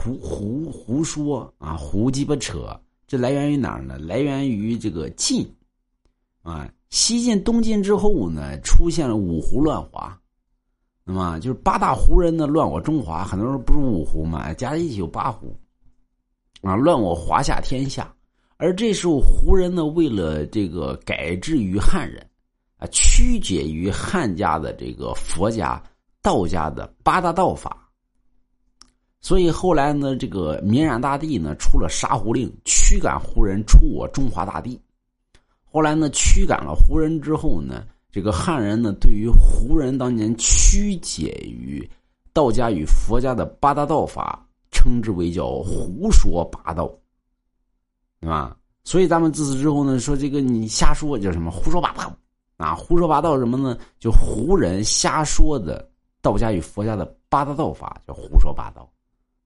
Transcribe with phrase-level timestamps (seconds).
[0.00, 2.74] 胡胡胡说啊，胡鸡巴扯。
[3.06, 3.98] 这来源于哪儿呢？
[3.98, 5.46] 来源于这个晋
[6.40, 10.18] 啊，西晋、东晋之后呢，出现了五胡乱华。
[11.04, 15.54] 那么就是八大胡人呢乱我中华，很多人不是五胡嘛，加在一起有八胡
[16.62, 18.10] 啊，乱我华夏天下。
[18.56, 22.26] 而这时候胡人呢，为了这个改制于汉人
[22.78, 25.82] 啊，曲解于汉家的这个佛家、
[26.22, 27.89] 道家的八大道法。
[29.22, 34.80] 所以后来呢，这个明染大帝呢出了杀胡令，驱赶胡人出我中华大地。
[35.70, 41.88] 后来呢，驱赶了胡人之后呢，这个汉人呢对于胡人当年曲解于
[42.32, 46.90] 道家与佛家的八大道法，称之为叫胡说八道，
[48.20, 48.56] 对吧？
[48.84, 52.10] 所以咱们自此之后呢，说这个你瞎说叫什么胡说八道
[52.56, 52.74] 啊？
[52.74, 53.76] 胡说八道什么呢？
[53.98, 55.86] 就胡人瞎说的
[56.22, 58.90] 道家与佛家的八大道法叫胡说八道。